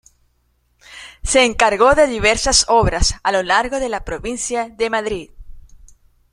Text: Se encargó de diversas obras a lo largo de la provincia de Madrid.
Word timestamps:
Se 1.21 1.45
encargó 1.45 1.93
de 1.93 2.07
diversas 2.07 2.65
obras 2.67 3.13
a 3.21 3.31
lo 3.31 3.43
largo 3.43 3.77
de 3.79 3.87
la 3.87 4.03
provincia 4.03 4.67
de 4.67 4.89
Madrid. 4.89 5.29